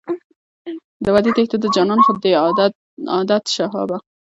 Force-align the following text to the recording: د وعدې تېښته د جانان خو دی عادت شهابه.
د 1.03 1.05
وعدې 1.13 1.31
تېښته 1.35 1.57
د 1.61 1.65
جانان 1.75 1.99
خو 2.05 2.11
دی 2.23 2.31
عادت 3.13 3.43
شهابه. 3.55 3.97